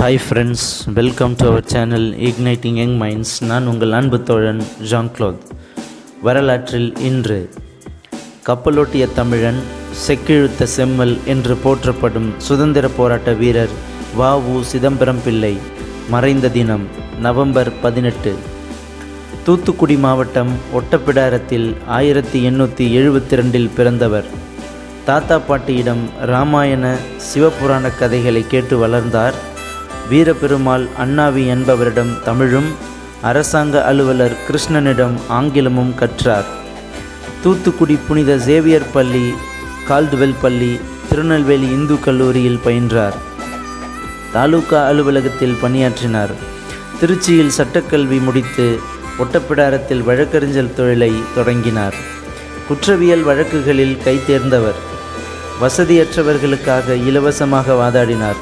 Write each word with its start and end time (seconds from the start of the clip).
Hi 0.00 0.18
friends 0.24 0.66
welcome 0.96 1.32
to 1.38 1.44
our 1.48 1.66
channel 1.72 2.06
igniting 2.28 2.76
young 2.80 2.94
minds 3.00 3.32
நான் 3.48 3.66
உங்கள் 3.66 3.92
அன்பு 3.98 4.18
தோழன் 4.28 4.62
ஜான் 4.90 5.10
க்ளோத் 5.16 5.42
வரலாற்றில் 6.26 6.88
இன்று 7.08 7.36
கப்பலோட்டிய 8.46 9.06
தமிழன் 9.18 9.60
செக்கிழுத்த 10.04 10.68
செம்மல் 10.76 11.14
என்று 11.34 11.56
போற்றப்படும் 11.64 12.30
சுதந்திர 12.46 12.88
போராட்ட 12.98 13.34
வீரர் 13.42 13.74
வ 14.20 14.30
உ 14.52 14.54
சிதம்பரம் 14.70 15.22
பிள்ளை 15.26 15.52
மறைந்த 16.14 16.52
தினம் 16.56 16.86
நவம்பர் 17.26 17.72
பதினெட்டு. 17.82 18.32
தூத்துக்குடி 19.44 19.98
மாவட்டம் 20.06 20.54
ஒட்டப்பிடாரத்தில் 20.80 21.68
ஆயிரத்தி 21.98 22.40
எண்ணூற்றி 22.50 22.86
எழுபத்தி 23.00 23.40
ரெண்டில் 23.42 23.70
பிறந்தவர். 23.76 24.30
தாத்தா 25.04 25.38
பாட்டியிடம் 25.50 26.02
ராமாயண 26.32 26.96
சிவபுராண 27.28 27.86
கதைகளை 28.00 28.44
கேட்டு 28.46 28.74
வளர்ந்தார். 28.78 29.38
வீரபெருமாள் 30.10 30.88
அண்ணாவி 30.98 31.46
என்பவரிடம் 31.46 32.22
தமிழும் 32.24 32.70
அரசாங்க 33.22 33.84
அலுவலர் 33.84 34.36
கிருஷ்ணனிடம் 34.48 35.16
ஆங்கிலமும் 35.28 35.94
கற்றார். 35.94 36.44
தூத்துக்குடி 37.42 37.98
புனித 38.08 38.38
சேவியர் 38.38 38.90
பள்ளி 38.92 39.34
கால்துவெல் 39.88 40.34
பள்ளி 40.42 40.80
திருநெல்வேலி 41.08 41.68
இந்து 41.70 42.00
கல்லூரியில் 42.00 42.60
பயின்றார். 42.64 43.16
தாலுகா 44.32 44.86
அலுவலகத்தில் 44.86 45.56
பணியாற்றினார். 45.60 46.30
திருச்சியில் 47.00 47.56
சட்டக்கல்வி 47.58 48.22
முடித்து 48.22 48.80
ஒட்டப்பிடாரத்தில் 49.18 50.04
வழக்கறிஞர் 50.04 50.74
தொழிலை 50.74 51.12
தொடங்கினார். 51.34 51.94
குற்றவியல் 52.68 53.22
வழக்குகளில் 53.22 53.98
கைதேர்ந்தவர். 54.04 54.78
வசதியற்றவர்களுக்காக 55.62 57.06
இலவசமாக 57.06 57.72
வாதாடினார். 57.72 58.40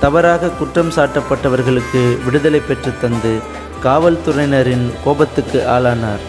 தவறாக 0.00 0.48
குற்றம் 0.48 0.90
சாட்டப்பட்டவர்களுக்கு 0.90 2.24
விடுதலை 2.24 2.60
பெற்று 2.60 2.92
தந்து 3.00 3.38
காவல்துறையினரின் 3.84 4.90
கோபத்துக்கு 5.04 5.64
ஆளானார். 5.68 6.22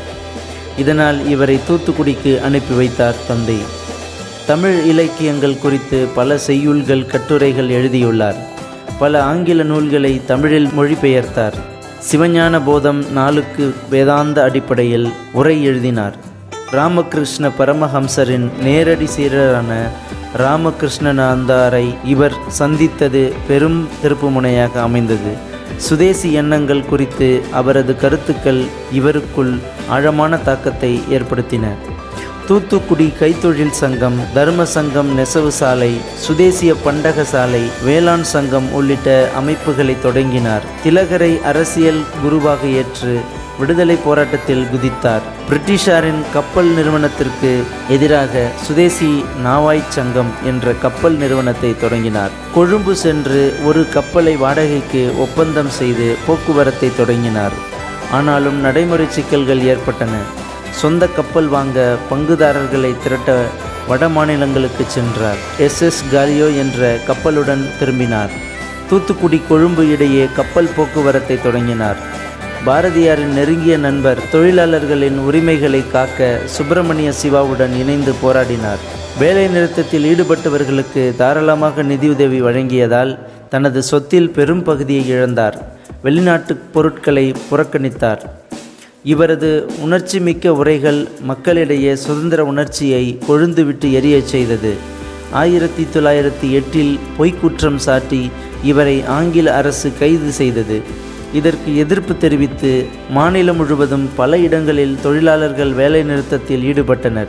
இதனால் 0.78 1.28
இவரை 1.28 1.60
தூத்துக்குடிக்கு 1.70 2.42
அனுப்பி 2.42 2.76
வைத்தார் 2.76 3.26
தந்தை. 3.28 3.58
தமிழ் 4.48 4.84
இலக்கியங்கள் 4.84 5.58
குறித்து 5.58 6.08
பல 6.16 6.40
செய்யுள்கள் 6.48 7.06
கட்டுரைகள் 7.06 7.70
எழுதியுள்ளார். 7.70 8.36
பல 9.00 9.24
ஆங்கில 9.24 9.64
நூல்களை 9.64 10.22
தமிழில் 10.26 10.68
மொழிபெயர்த்தார். 10.68 11.54
சிவஞான 12.12 12.62
போதம் 12.66 13.12
நாளுக்கு 13.12 13.76
வேதாந்த 13.90 14.44
அடிப்படையில் 14.44 15.14
உரை 15.32 15.64
எழுதினார். 15.64 16.16
ராமகிருஷ்ண 16.72 17.50
பரமஹம்சரின் 17.60 18.50
நேரடி 18.62 19.08
சீரரான 19.18 19.72
ராமகிருஷ்ணனாந்தாரை 20.38 21.96
இவர் 22.04 22.34
சந்தித்தது 22.48 23.34
பெரும் 23.48 23.88
திருப்புமுனையாக 24.04 24.82
அமைந்தது. 24.82 25.50
சுதேசி 25.78 26.34
எண்ணங்கள் 26.34 26.86
குறித்து 26.86 27.44
அவரது 27.52 27.96
கருத்துக்கள் 27.96 28.64
இவருக்குள் 28.94 29.60
ஆழமான 29.90 30.38
தாக்கத்தை 30.38 31.02
ஏற்படுத்தின. 31.10 31.68
தூத்துக்குடி 32.48 33.14
கைத்தொழில் 33.20 33.72
சங்கம் 33.72 34.20
தர்ம 34.34 34.66
சங்கம் 34.66 35.14
நெசவு 35.14 35.52
சாலை 35.52 36.02
சுதேசிய 36.16 36.76
பண்டக 36.84 37.24
சாலை 37.24 37.62
வேளாண் 37.84 38.24
சங்கம் 38.24 38.74
உள்ளிட்ட 38.74 39.30
அமைப்புகளை 39.36 39.96
தொடங்கினார். 40.02 40.62
திலகரை 40.84 41.42
அரசியல் 41.42 42.04
குருவாக 42.22 42.68
ஏற்று 42.68 43.22
விடுதலை 43.62 43.96
போராட்டத்தில் 43.96 44.68
குதித்தார். 44.74 45.26
பிரிட்டிஷாரின் 45.50 46.22
கப்பல் 46.34 46.66
நிறுவனத்திற்கு 46.66 47.64
எதிராக 47.90 48.48
சுதேசி 48.62 49.26
நாவாய் 49.46 49.90
சங்கம் 49.90 50.32
என்ற 50.46 50.74
கப்பல் 50.74 51.14
நிறுவனத்தை 51.14 51.80
தொடங்கினார். 51.80 52.30
கொழும்பு 52.54 52.96
சென்று 52.96 53.54
ஒரு 53.66 53.90
கப்பலை 53.90 54.36
வாடகைக்கு 54.36 55.20
ஒப்பந்தம் 55.20 55.70
செய்து 55.70 56.16
போக்குவரத்தை 56.28 56.92
தொடங்கினார். 56.98 57.52
ஆனாலும் 58.12 58.60
நடைமுறை 58.60 59.06
சிக்கல்கள் 59.10 59.62
ஏற்பட்டன. 59.62 60.12
சொந்த 60.72 61.08
கப்பல் 61.08 61.48
வாங்க 61.48 61.96
பங்குதாரர்களை 62.12 62.96
திரட்ட 63.04 63.46
வட 63.88 64.10
மாநிலங்களுக்கு 64.10 64.84
சென்றார். 64.88 65.42
எஸ். 65.58 65.82
எஸ். 65.82 66.04
காலியோ 66.12 66.48
என்ற 66.58 66.98
கப்பலுடன் 67.08 67.78
திரும்பினார். 67.80 68.30
தூத்துக்குடி 68.90 69.42
கொழும்பு 69.50 69.92
இடையே 69.92 70.30
கப்பல் 70.36 70.70
போக்குவரத்தை 70.76 71.42
தொடங்கினார். 71.42 72.21
பாரதியாரின் 72.66 73.34
நெருங்கிய 73.34 73.78
நண்பர் 73.78 74.20
தொழிலாளர்களின் 74.32 75.18
உரிமைகளை 75.18 75.84
காக்க 75.92 76.40
சுப்பிரமணிய 76.46 77.12
சிவாவுடன் 77.12 77.74
இணைந்து 77.74 78.12
போராடினார். 78.24 78.82
வேலை 79.20 79.48
நிறுத்தத்தில் 79.48 80.06
ஈடுபட்டவர்களுக்கு 80.12 81.16
தாராளமாக 81.16 81.82
நிதியுதவி 81.82 82.42
வழங்கியதால் 82.42 83.18
தனது 83.50 83.84
சொத்தில் 83.84 84.30
பெரும் 84.30 84.64
பகுதியை 84.64 85.12
இழந்தார். 85.12 85.54
வெளிநாட்டு 86.02 86.56
பொருட்களை 86.56 87.36
புறக்கணித்தார். 87.52 88.20
இவரது 89.04 89.66
உணர்ச்சி 89.80 90.20
மிக்க 90.20 90.54
உரைகள் 90.54 91.08
மக்களிடையே 91.22 91.96
சுதந்திர 91.96 92.46
உணர்ச்சியை 92.46 93.20
கொழுந்துவிட்டு 93.30 93.92
எரியச் 94.00 94.32
செய்தது. 94.36 94.74
ஆயிரத்தி 95.32 95.88
தொள்ளாயிரத்தி 95.94 96.52
எட்டில் 96.52 97.00
பொய்க்குற்றம் 97.18 97.76
சாட்டி 97.76 98.32
இவரை 98.64 99.04
ஆங்கில 99.06 99.56
அரசு 99.56 99.92
கைது 100.00 100.32
செய்தது. 100.32 101.10
இதற்கு 101.34 101.78
எதிர்ப்பு 101.78 102.18
தெரிவித்து 102.18 102.88
மாநிலம் 103.10 103.56
முழுவதும் 103.56 104.10
பல 104.16 104.38
இடங்களில் 104.38 104.98
தொழிலாளர்கள் 105.02 105.72
வேலைநிறுத்தத்தில் 105.72 106.64
ஈடுபட்டனர். 106.64 107.28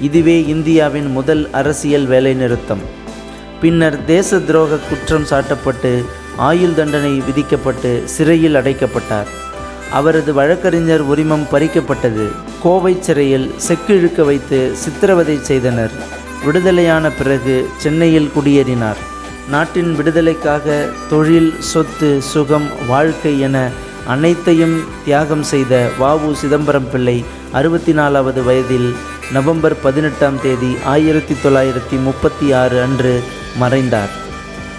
இதுவே 0.00 0.46
இந்தியாவின் 0.46 1.06
முதல் 1.06 1.48
அரசியல் 1.52 2.08
வேலைநிறுத்தம். 2.08 2.82
பின்னர் 3.60 4.04
தேச 4.04 4.36
துரோக 4.36 4.78
குற்றம் 4.88 5.26
சாட்டப்பட்டு 5.30 6.04
ஆயுள் 6.36 6.74
தண்டனை 6.74 7.22
விதிக்கப்பட்டு 7.26 8.02
சிறையில் 8.04 8.54
அடைக்கப்பட்டார். 8.54 9.30
அவரது 9.92 10.34
வழக்கறிஞர் 10.34 11.02
உரிமம் 11.02 11.46
பறிக்கப்பட்டது. 11.52 12.26
கோவை 12.62 12.96
சிறையில் 13.00 13.50
செக்கிழுக்க 13.68 14.24
வைத்து 14.24 14.70
சித்திரவதை 14.74 15.38
செய்தனர். 15.42 15.90
விடுதலையான 16.44 17.10
பிறகு 17.10 17.68
சென்னையில் 17.76 18.30
குடியேறினார். 18.36 19.10
நாட்டின் 19.50 19.96
விடுதலைக்காக 19.96 20.88
தொழில் 21.10 21.60
சொத்து 21.60 22.22
சுகம் 22.22 22.86
வாழ்க்கை 22.88 23.40
என 23.40 23.70
அனைத்தையும் 24.06 24.80
தியாகம் 25.04 25.42
செய்த 25.42 25.88
வாவு 26.00 26.32
சிதம்பரம் 26.32 26.90
பிள்ளை 26.90 27.24
அறுபத்தி 27.52 27.92
நாலாவது 27.92 28.44
வயதில் 28.44 28.94
நவம்பர் 29.32 29.80
பதினெட்டாம் 29.80 30.40
தேதி 30.42 30.76
ஆயிரத்தி 30.84 31.34
தொள்ளாயிரத்தி 31.34 32.02
முப்பத்தி 32.02 32.52
ஆறு 32.52 32.82
அன்று 32.82 33.22
மறைந்தார். 33.58 34.10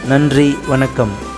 நன்றி 0.08 0.58
வணக்கம். 0.68 1.33